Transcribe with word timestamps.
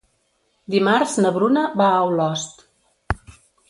Dimarts 0.75 1.13
na 1.25 1.33
Bruna 1.37 1.69
va 1.85 1.93
a 1.93 2.03
Olost. 2.09 2.69